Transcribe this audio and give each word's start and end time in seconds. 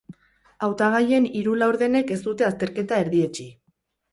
Hautagaien 0.67 1.27
hiru 1.41 1.53
laurdenek 1.65 2.15
ez 2.17 2.19
dute 2.29 2.49
azterketa 2.51 2.99
erdietsi. 3.07 3.51